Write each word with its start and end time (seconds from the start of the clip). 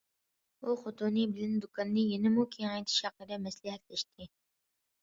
ئۇ 0.69 0.73
خوتۇنى 0.79 1.25
بىلەن 1.35 1.53
دۇكاننى 1.65 2.07
يەنىمۇ 2.09 2.49
كېڭەيتىش 2.57 2.99
ھەققىدە 3.09 3.43
مەسلىھەتلەشتى. 3.47 4.33